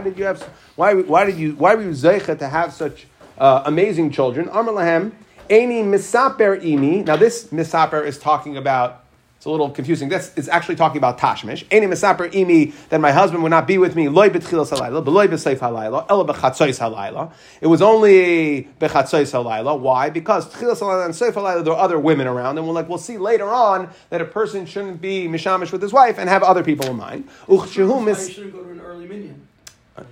[0.02, 0.44] did you have?
[0.76, 1.56] Why, why did you?
[1.56, 3.08] Why were you zeicha to have such
[3.39, 4.48] uh, amazing children?
[4.50, 5.12] Amar lahem,
[5.50, 7.04] Eini misaper imi.
[7.04, 9.00] Now this misaper is talking about.
[9.41, 10.08] It's a little confusing.
[10.08, 11.65] This is actually talking about Tashmish.
[11.71, 14.08] Any misaper imi that my husband would not be with me.
[14.08, 17.32] Loy betchilas halayla, beloy b'seif halayla, ela b'chatzois halayla.
[17.60, 19.80] It was only b'chatzois halayla.
[19.80, 20.12] Why?
[20.12, 22.99] Because tchilas halayla and seif halayla there are other women around, and we'll like we'll
[22.99, 26.63] see later on that a person shouldn't be mishamish with his wife and have other
[26.63, 27.27] people in mind.
[27.47, 29.47] Uchshehu That's mis shouldn't go to an early minion.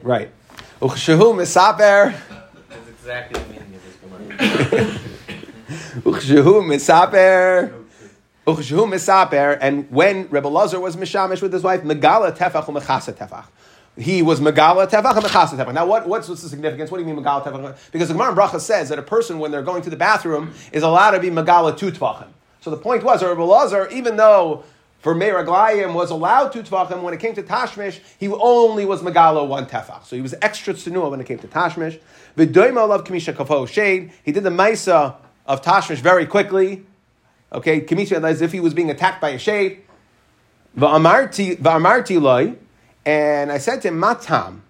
[0.02, 0.32] right.
[0.82, 2.16] Uchshehu misaper.
[2.68, 4.82] That's exactly the meaning of this
[6.02, 6.14] Gemara.
[6.18, 7.79] Uchshehu misaper.
[9.62, 13.46] And when Rebbe Lazar was mishamish with his wife, megala tefach umechasa tefach.
[13.98, 15.74] He was megala tefach and tefach.
[15.74, 16.90] Now, what, what's, what's the significance?
[16.90, 17.78] What do you mean megala tefach?
[17.92, 20.84] Because the Gemara Bracha says that a person, when they're going to the bathroom, is
[20.84, 22.28] allowed to be megala two tvachim.
[22.62, 24.64] So the point was, Rebbe Lazar, even though
[25.00, 29.48] for Meir Aglayim was allowed tvachim, when it came to Tashmish, he only was megala
[29.48, 30.06] one tefach.
[30.06, 32.00] So he was extra tzenua when it came to Tashmish.
[32.38, 34.12] V'doima love kamisha kafo shade.
[34.24, 36.86] He did the maisa of Tashmish very quickly.
[37.52, 39.82] Okay, Kamisha, as if he was being attacked by a shade.
[40.78, 42.56] Va'amarti loy,
[43.06, 44.62] and I said to him, Matam.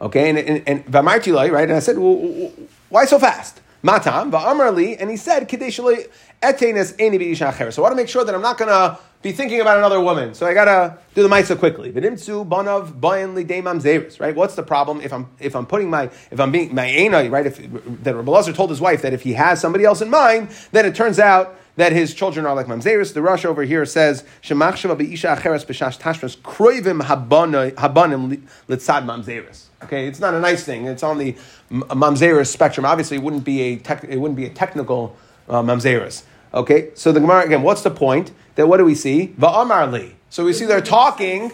[0.00, 1.64] Okay, and, and, and va'amarti loy, right?
[1.64, 2.52] And I said, well,
[2.90, 3.61] why so fast?
[3.82, 7.72] Matam, va'amarli, and he said, Kadesh etenes eni.
[7.72, 10.00] So I want to make sure that I'm not going to be thinking about another
[10.00, 10.34] woman.
[10.34, 11.92] So I got to do the maisa quickly.
[11.92, 14.34] V'nimtzu banav bayan li de mamzeris, right?
[14.34, 17.46] What's the problem if I'm, if I'm putting my, if I'm being, my enai, right?
[17.46, 17.58] If,
[18.04, 20.94] that Rabbi told his wife that if he has somebody else in mind, then it
[20.94, 23.14] turns out that his children are like mamzeris.
[23.14, 29.66] The Rush over here says shemachshava beisha acheres b'shash tashmas kroivim habanim litzad mamzeris.
[29.84, 30.86] Okay, it's not a nice thing.
[30.86, 31.34] It's on the
[31.70, 32.86] mamzeris spectrum.
[32.86, 35.16] Obviously, it wouldn't be a tech, it wouldn't be a technical
[35.48, 36.22] uh, mamzeris.
[36.54, 37.62] Okay, so the Gemara again.
[37.62, 38.32] What's the point?
[38.56, 39.34] That what do we see?
[39.38, 40.14] Va'amar li.
[40.30, 41.52] So we see they're talking.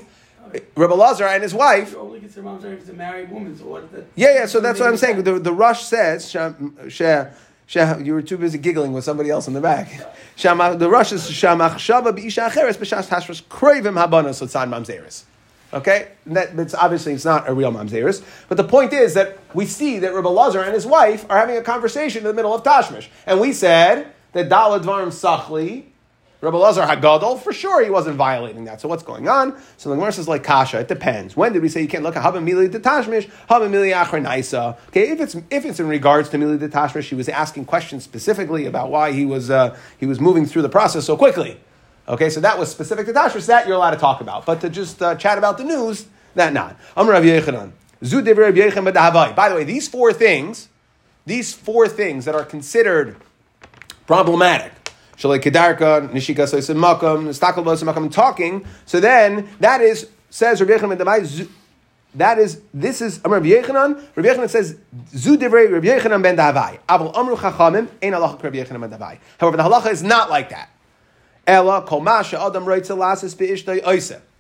[0.77, 1.95] Rabbi Lazar and his wife.
[1.97, 3.57] Only consider mom if it's a married woman.
[3.57, 3.88] So what?
[4.14, 4.47] Yeah, yeah.
[4.47, 5.23] So that's what I'm saying.
[5.23, 7.27] The, the Rush says, Sham- Shah-
[7.67, 9.91] Shah- you were too busy giggling with somebody else in the back.
[10.37, 15.25] The Rush is Shamach Shava B'isha Acheres B'shas Tashras Kravim Habanos Mamzeris.
[15.72, 19.66] Okay, that, that's obviously it's not a real mamzeris, but the point is that we
[19.66, 22.62] see that Rabbi Lazar and his wife are having a conversation in the middle of
[22.62, 25.85] Tashmish, and we said that Dalad Varm Sachli,
[26.40, 28.81] Rabbi Lazar Hagadol, for sure he wasn't violating that.
[28.81, 29.61] So what's going on?
[29.76, 31.37] So the Gemara says like Kasha, it depends.
[31.37, 34.78] When did we say you can't look at Haba Mili de Tashmish, Haba Mili?
[34.88, 38.04] Okay, if it's if it's in regards to Mili de Tashmish, she was asking questions
[38.04, 41.61] specifically about why he was uh, he was moving through the process so quickly.
[42.09, 43.47] Okay, so that was specific to Tashmish.
[43.47, 46.53] That you're allowed to talk about, but to just uh, chat about the news, that
[46.53, 46.77] not.
[46.97, 47.73] Amar Rav Yechanan.
[48.03, 49.37] Zu Rav.
[49.37, 50.68] By the way, these four things,
[51.27, 53.16] these four things that are considered
[54.07, 54.73] problematic.
[55.16, 56.47] Kedarka, Nishika
[58.12, 58.64] talking.
[58.87, 61.51] So then, that is, says Damai, zu-
[62.14, 66.37] that is, this is, Amar Rabbi Yechanan, Rabbi Yechanan says, Zu Divrei Rabbi Yechanan ben
[66.37, 66.79] Dahavai.
[66.88, 69.18] Aval Amru Chachamim, Ein Halacha Rabbi Yechanan ben Dahavai.
[69.38, 70.71] However, the halacha is not like that.
[71.49, 71.85] Ella
[72.43, 72.69] adam.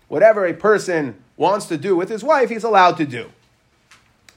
[0.08, 3.30] Whatever a person wants to do with his wife, he's allowed to do.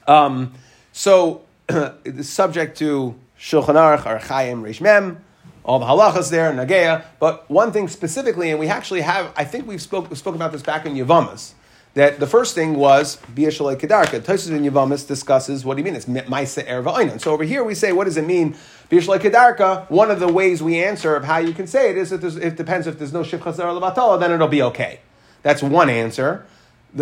[0.06, 0.54] Um,
[0.92, 1.42] so,
[2.22, 5.22] subject to Shulchan Aruch, Archaim, Reish Mem,
[5.64, 7.04] all the halachas there, Nagea.
[7.18, 10.62] But one thing specifically, and we actually have, I think we've spoke, spoke about this
[10.62, 11.52] back in Yavamas,
[11.94, 14.20] that the first thing was Biyashalei Kedarka.
[14.20, 15.94] Tosis in Yavamas discusses what do you mean?
[15.94, 17.20] It's Maisa Erva Einan.
[17.20, 18.56] So over here we say, what does it mean?
[18.90, 22.10] Biyashalei Kedarka, one of the ways we answer of how you can say it is
[22.10, 25.00] that it depends if there's no or Levatala, then it'll be okay.
[25.42, 26.46] That's one answer.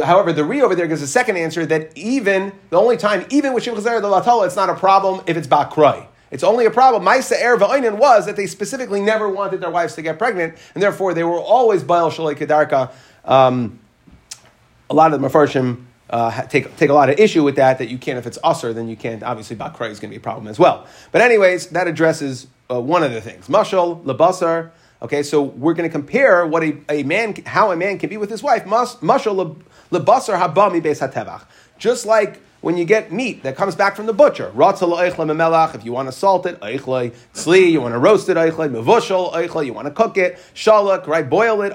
[0.04, 3.54] However, the Re over there gives a second answer that even, the only time, even
[3.54, 6.06] with or Levatala, it's not a problem if it's Bakroi.
[6.30, 7.04] It's only a problem.
[7.04, 10.82] Maisa Erva Einan was that they specifically never wanted their wives to get pregnant, and
[10.82, 12.92] therefore they were always Baal Kedarka.
[13.24, 13.79] Um,
[14.90, 17.88] a lot of the Mefarshim uh, take, take a lot of issue with that, that
[17.88, 20.20] you can't, if it's usser, then you can't, obviously, Bakra is going to be a
[20.20, 20.86] problem as well.
[21.12, 23.46] But, anyways, that addresses uh, one of the things.
[23.46, 24.72] Mashal, Labasar.
[25.02, 28.16] Okay, so we're going to compare what a, a man, how a man can be
[28.16, 28.66] with his wife.
[28.66, 29.56] Mas- Mashal,
[29.90, 31.44] Labasar, Habami, Beis HaTevach.
[31.78, 34.52] Just like when you get meat that comes back from the butcher.
[34.54, 36.60] If you want to salt it.
[36.60, 38.36] Tzli, you want to roast it.
[38.36, 40.38] Mevushal, you want to cook it.
[40.54, 41.72] Shalak, right, boil it.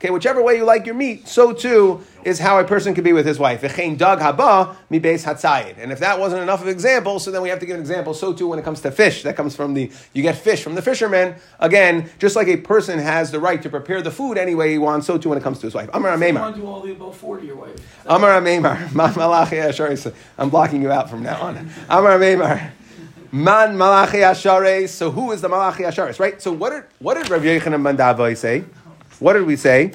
[0.00, 3.12] Okay, whichever way you like your meat, so too is how a person can be
[3.12, 3.60] with his wife.
[3.60, 5.76] V'chein dag haba mi beis hatzayid.
[5.76, 8.14] And if that wasn't enough of examples, so then we have to give an example.
[8.14, 10.74] So too when it comes to fish, that comes from the you get fish from
[10.74, 11.34] the fisherman.
[11.58, 14.78] Again, just like a person has the right to prepare the food any way he
[14.78, 15.90] wants, so too when it comes to his wife.
[15.92, 16.40] Amar So you Ameimar.
[16.40, 18.06] want to do all the above 40 your wife.
[18.06, 18.94] Amar Ameimar.
[18.94, 20.10] Man malachi asharis.
[20.38, 21.68] I'm blocking you out from now on.
[21.90, 22.70] Amar Ameimar.
[23.32, 24.88] Man malachi asharis.
[24.88, 26.18] So who is the malachi asharis?
[26.18, 26.40] Right.
[26.40, 28.64] So what did what did Rav Yechanan ben Davai say?
[29.20, 29.92] What did we say?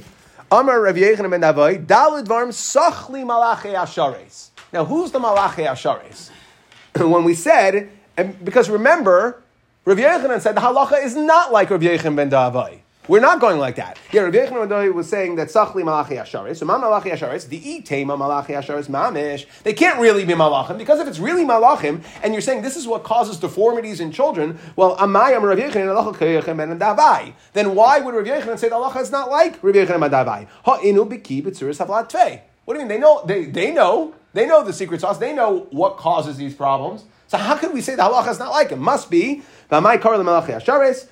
[0.52, 1.84] Amar Rav Yechanan ben Davai.
[1.84, 4.50] Dalid varm sachli malachi asharis.
[4.72, 6.30] Now who's the malachi asharis?
[6.96, 9.42] when we said, and because remember,
[9.84, 12.82] Rav Yechanan said the halacha is not like Rav Yechanan ben Davai.
[13.08, 14.00] We're not going like that.
[14.12, 16.58] Yeah, ben Davai was saying that Sachli Malachi Asharis.
[16.58, 21.00] So Ma Malachi Asharis, the Itema Malachi Asharis Mamish, they can't really be Malachim because
[21.00, 24.98] if it's really Malachim and you're saying this is what causes deformities in children, well,
[24.98, 27.34] Amayam Halacha Kayachem ben Davai.
[27.54, 30.48] Then why would Rav Yechanan say the halacha is not like Rav Yechanan ben Davai?
[30.64, 32.42] Ha inu b'ki b'tzuris havlat tvei.
[32.66, 32.88] What do you mean?
[32.88, 35.18] They know, they, they know, they know the secret sauce.
[35.18, 37.06] They know what causes these problems.
[37.28, 38.78] So how could we say the halacha is not like it?
[38.78, 39.42] Must be
[39.72, 39.96] my.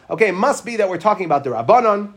[0.09, 2.13] Okay, it must be that we're talking about the rabbanon.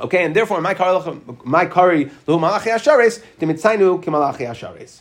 [0.00, 5.00] Okay, and therefore my kar my kari dimitzainu kimalachi asharis.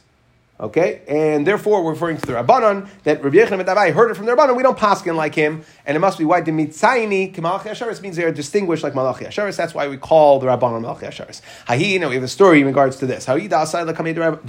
[0.60, 4.28] Okay, and therefore we're referring to the rabbanon that Rabbi Yechon Davai heard it from
[4.28, 4.56] the rabbanon.
[4.56, 8.24] We don't paskin like him, and it must be why dimitzaini kimalachi asharis means they
[8.24, 9.58] are distinguished like malachi asharis.
[9.58, 11.42] That's why we call the rabbanon malachi asharis.
[11.68, 13.26] Hahi, you know, we have a story in regards to this.
[13.26, 13.94] How he aside the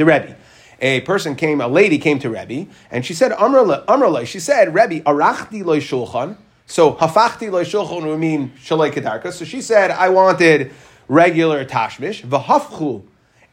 [0.05, 0.37] Rebbe
[0.81, 5.01] a person came, a lady came to Rebbe, and she said, Amrle, she said, Rebbe,
[5.05, 6.37] arachti loy shulchan.
[6.67, 9.33] So, hafachti loy shulchan would mean shalei kedarka.
[9.33, 10.73] So she said, I wanted
[11.09, 13.05] regular tashmish, v'hafchu.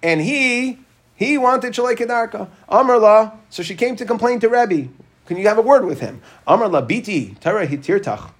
[0.02, 0.80] And he,
[1.16, 2.50] he wanted shalei kedarka.
[2.70, 4.90] Amrla, so she came to complain to Rebbe.
[5.26, 6.22] can you have a word with him?
[6.48, 8.32] Amar labiti Torah hitirtach.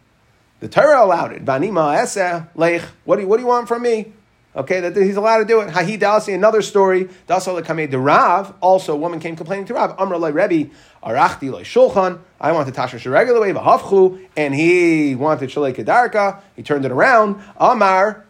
[0.62, 1.44] The Torah allowed it.
[1.44, 2.84] Vanima eseh leich.
[3.04, 4.14] What do you, what do you want from me?
[4.54, 5.70] Okay, that he's allowed to do it.
[5.70, 7.06] Hahi dalasi, another story.
[7.28, 8.54] Dasal kamei de Rav.
[8.60, 9.96] Also, a woman came complaining to Rav.
[9.98, 10.70] Amr le Rebbe,
[11.02, 12.20] arachti le shulchan.
[12.40, 16.42] I wanted tashmish the regular way, v'hafchu, and he wanted shalei kedarka.
[16.58, 17.42] He turned it around.
[17.56, 18.26] Amar,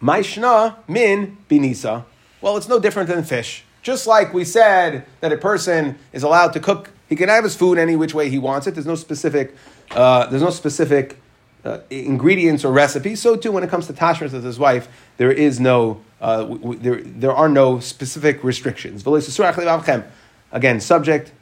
[0.00, 2.04] maishna min binisa.
[2.40, 3.64] Well, it's no different than fish.
[3.82, 7.54] Just like we said that a person is allowed to cook, he can have his
[7.54, 8.74] food any which way he wants it.
[8.74, 9.54] There's no specific,
[9.92, 11.20] uh, there's no specific
[11.64, 13.20] uh, ingredients or recipes.
[13.20, 16.58] So too, when it comes to tashmish with his wife, there is no, uh, w-
[16.58, 19.06] w- there, there are no specific restrictions.
[19.06, 21.32] Again, subject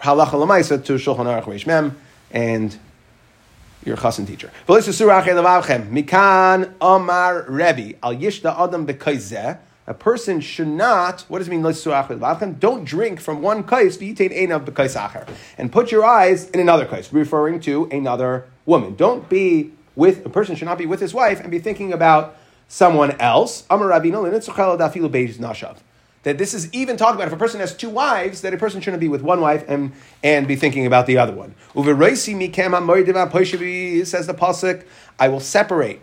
[0.00, 1.96] halacha lemaisa to Shulchan Aruch Reish Mem
[2.30, 2.78] and
[3.84, 4.50] your chassan teacher.
[4.68, 9.58] Mikan Amar Rebbe al yishda adam bekaizeh.
[9.88, 11.20] A person should not.
[11.28, 11.62] What does it mean?
[12.58, 13.96] Don't drink from one kais
[15.58, 18.94] and put your eyes in another kais, referring to another woman.
[18.94, 22.36] Don't be with a person should not be with his wife and be thinking about
[22.68, 23.64] someone else.
[26.26, 28.80] That this is even talking about if a person has two wives, that a person
[28.80, 31.54] shouldn't be with one wife and, and be thinking about the other one.
[31.74, 31.86] Says
[34.26, 34.84] the pasuk,
[35.18, 36.00] I will separate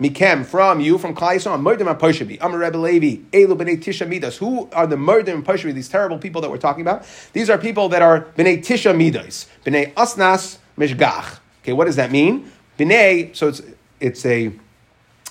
[0.00, 1.62] mikem from you from Klai Yisrael.
[1.62, 2.38] Murdim and Poshabi.
[2.40, 3.22] Amar Rebbe Levi.
[3.32, 4.36] Elu b'nei Tisha Midas.
[4.38, 5.74] Who are the Murdim and Poshabi?
[5.74, 7.06] These terrible people that we're talking about.
[7.32, 9.48] These are people that are b'nei Tisha Midas.
[9.64, 11.38] B'nei Asnas Mishgach.
[11.66, 12.48] Okay, what does that mean?
[12.78, 13.34] B'nei.
[13.34, 13.60] So it's
[13.98, 14.52] it's a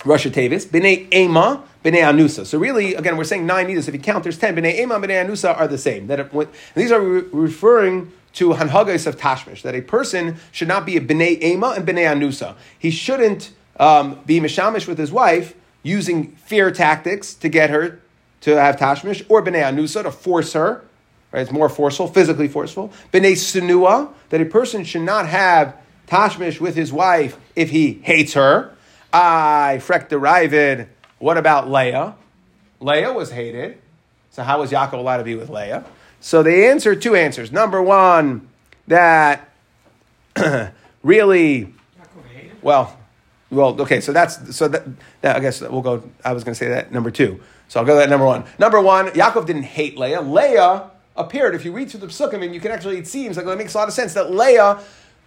[0.04, 0.68] Russia Tavis.
[0.68, 1.64] B'nei Ema.
[1.82, 2.46] B'nei Anusa.
[2.46, 3.88] So really, again, we're saying nine midas.
[3.88, 4.54] If you count, there's ten.
[4.54, 6.08] B'nei Ema, B'nei Anusa are the same.
[6.08, 9.62] That it, these are re- referring to hanhagos of tashmish.
[9.62, 12.56] That a person should not be a b'nei Ema and b'nei Anusa.
[12.78, 18.02] He shouldn't um, be mishamish with his wife using fear tactics to get her
[18.42, 20.84] to have tashmish, or b'nei Anusa to force her.
[21.32, 21.44] Right?
[21.44, 22.92] It's more forceful, physically forceful.
[23.14, 28.34] B'nei Sinua, that a person should not have tashmish with his wife if he hates
[28.34, 28.74] her.
[29.12, 30.88] I frek derived.
[31.20, 32.16] What about Leah?
[32.80, 33.78] Leah was hated.
[34.32, 35.86] So how was Yaakov allowed to be with Leah?
[36.20, 37.52] So they answer, two answers.
[37.52, 38.48] Number one,
[38.88, 39.50] that
[41.04, 41.74] really,
[42.62, 42.98] well,
[43.50, 44.02] well, okay.
[44.02, 44.84] So that's so that,
[45.22, 46.04] that I guess we'll go.
[46.24, 47.40] I was going to say that number two.
[47.68, 48.44] So I'll go to that number one.
[48.60, 50.22] Number one, Yaakov didn't hate Leah.
[50.22, 51.56] Leah appeared.
[51.56, 53.74] If you read through the psukim, and you can actually, it seems like it makes
[53.74, 54.80] a lot of sense that Leah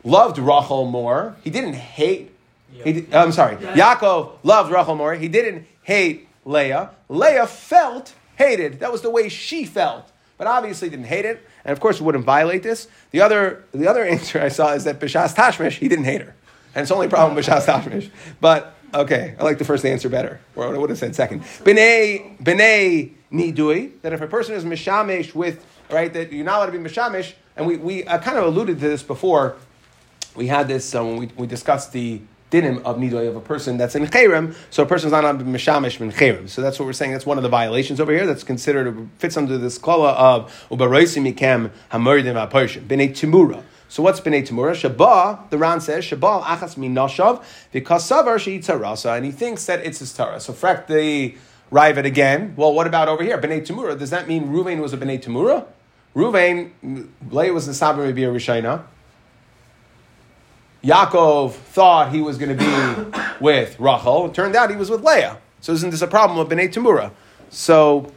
[0.04, 1.36] loved Rachel more.
[1.42, 2.34] He didn't hate.
[2.70, 3.56] He, I'm sorry.
[3.56, 5.14] Yaakov loved Rachel more.
[5.14, 6.90] He didn't hate Leah.
[7.08, 8.80] Leah felt hated.
[8.80, 11.44] That was the way she felt, but obviously didn't hate it.
[11.64, 12.88] And of course, wouldn't violate this.
[13.10, 16.34] The other, the other answer I saw is that Bishas Tashmish, he didn't hate her.
[16.74, 18.10] And it's only problem with Bishas Tashmish.
[18.40, 20.40] But okay, I like the first answer better.
[20.56, 21.42] Or I would have said second.
[21.42, 26.66] B'nai, b'nai nidui, that if a person is mishamish with, right, that you're not allowed
[26.66, 29.56] to be mishamish, and we, we I kind of alluded to this before.
[30.38, 32.20] We had this when we, we discussed the
[32.52, 35.98] dinim of nidoy of a person that's in cherem, so a person's not on mishamish
[35.98, 36.48] min cherem.
[36.48, 37.10] So that's what we're saying.
[37.10, 38.24] That's one of the violations over here.
[38.24, 43.64] That's considered fits under this klala of ubaroisi mikem hamurdim aposhim b'nei timura.
[43.88, 44.74] So what's b'nei timura?
[44.74, 49.98] Shabbat, the Ran says shabbat achas minashav because savar rasa, and he thinks that it's
[49.98, 50.38] his Torah.
[50.38, 51.36] So frak the
[51.72, 52.54] Rivet again.
[52.56, 53.38] Well, what about over here?
[53.38, 53.98] B'nei timura.
[53.98, 55.66] Does that mean Ruvain was a b'nei timura?
[56.14, 58.84] Ruvain, Leah was the Sabra Maybe a Rishayna.
[60.82, 64.26] Yaakov thought he was going to be with Rachel.
[64.26, 65.38] It turned out he was with Leah.
[65.60, 67.10] So isn't this a problem of Bnei Tamura?
[67.50, 68.12] So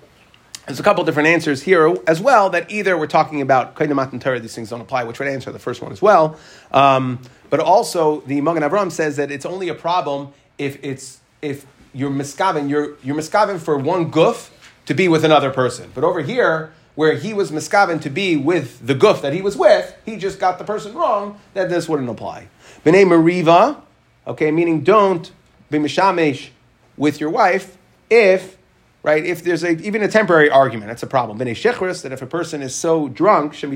[0.68, 4.22] there's a couple different answers here as well that either we're talking about Kaidamat and
[4.22, 6.38] Torah, these things don't apply, which would answer the first one as well.
[6.72, 7.20] Um,
[7.50, 12.12] but also the Magen Avram says that it's only a problem if it's if you're
[12.12, 14.50] miskaven, you're you're miskaven for one guf
[14.86, 15.92] to be with another person.
[15.94, 19.56] But over here, where he was miskaven to be with the goof that he was
[19.56, 22.48] with, he just got the person wrong, that this wouldn't apply.
[22.86, 23.82] B'nai Mariva,
[24.28, 25.32] okay, meaning don't
[25.70, 26.50] be mishamesh
[26.98, 27.78] with your wife
[28.10, 28.58] if,
[29.04, 31.40] right, if there's a, even a temporary argument, that's a problem.
[31.40, 33.72] B'nai Shechris, that if a person is so drunk, that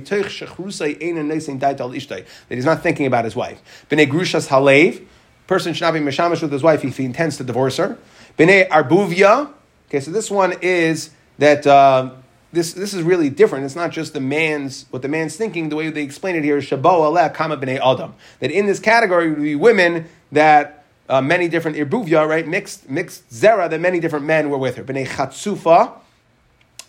[2.49, 3.86] he's not thinking about his wife.
[3.89, 5.06] B'nai Grushas Halev,
[5.47, 7.97] person should not be mishamesh with his wife if he intends to divorce her.
[8.38, 9.54] B'nai Arbuvia,
[9.88, 12.12] okay, so this one is that, uh,
[12.56, 13.65] this, this is really different.
[13.65, 15.69] It's not just the man's what the man's thinking.
[15.69, 18.15] The way they explain it here is shabo aleh kama b'nei adam.
[18.40, 23.29] That in this category would be women that uh, many different irbuvia, right, mixed mixed
[23.29, 24.84] zera that many different men were with her.
[24.84, 26.00] B'nei chatzufa.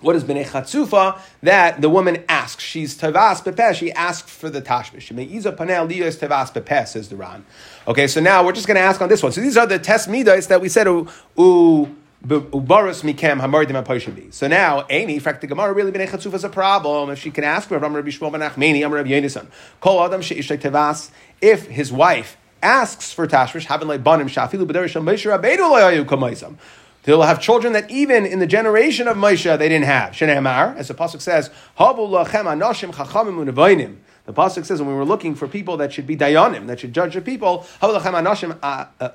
[0.00, 1.18] What is b'nei chatzufa?
[1.42, 2.62] That the woman asks.
[2.62, 3.74] She's tavas bepeh.
[3.74, 5.12] She asks for the tashmish.
[5.12, 7.44] Meiza panel liyos tavas bepeh says the Ran.
[7.88, 9.32] Okay, so now we're just going to ask on this one.
[9.32, 10.86] So these are the test midas that we said.
[10.86, 11.96] Ooh,
[12.28, 17.10] So now, Amy, fact the Gemara really been is a problem.
[17.10, 19.46] If she can ask Rav Rabbi Shmuel ben Achmeni, Amar Rabbi Yonason,
[19.80, 21.10] Kol Adam sheishtay tevas.
[21.40, 26.56] If his wife asks for tashmish, having like banim shafilu b'derish Moshe Rabbeinu loyayu kamaisam.
[27.02, 30.12] They'll have children that even in the generation of Moshe they didn't have.
[30.12, 33.98] Shneimar, as the pasuk says, Havu lachem anoshim chachamim unavainim.
[34.26, 36.92] The pasuk says when we were looking for people that should be dayanim, that should
[36.92, 39.10] judge the people, uh, uh,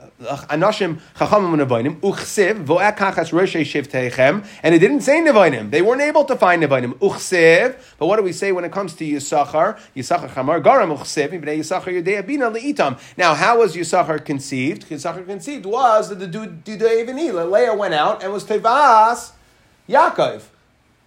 [4.63, 5.69] and it didn't say nevoinim.
[5.69, 7.75] They weren't able to find nevoinim uchsiv.
[7.97, 9.77] But what do we say when it comes to Yisachar?
[9.95, 10.97] Yisachar chamar garam
[12.51, 12.99] leitam.
[13.17, 14.87] Now, how was Yisachar conceived?
[14.89, 19.31] Yisachar conceived was that the dudei Leah went out and was tevas
[19.89, 20.43] Yaakov.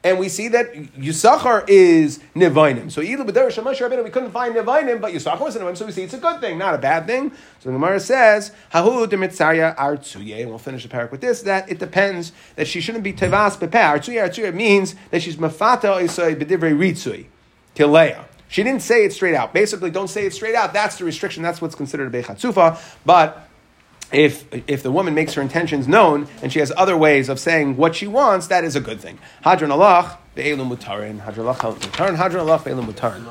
[0.05, 2.93] And we see that Yisachar is Nevainim.
[2.93, 5.93] So either B'der Shemash Rabbeinu, we couldn't find Nevainim, but Yisachar was Nevainim, so we
[5.93, 7.31] see it's a good thing, not a bad thing.
[7.61, 11.71] So the Gemara says, Hahu Demitzarya Artsuye, and we'll finish the parak with this, that
[11.71, 13.71] it depends that she shouldn't be Tevas Bepe.
[13.71, 17.25] Artsuye, Artsuye means that she's Mafata Isai B'divrei Ritsui,
[17.75, 18.27] Kileya.
[18.49, 19.55] She didn't say it straight out.
[19.55, 20.75] Basically, don't say it straight out.
[20.75, 21.43] That's the restriction.
[21.43, 22.79] That's what's considered a Bechatzufa.
[23.07, 23.49] But
[24.15, 27.77] if if the woman makes her intentions known and she has other ways of saying
[27.77, 29.19] what she wants, that is a good thing.
[29.45, 31.21] Hadran Alach, be'elum mutarin.
[31.21, 32.17] Hadran Alach, mutarin.
[32.17, 33.25] Hadran Alach, be'elum mutarin.